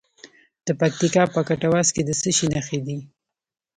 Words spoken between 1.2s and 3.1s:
په کټواز کې د څه شي نښې دي؟